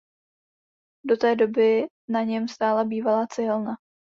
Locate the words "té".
1.17-1.35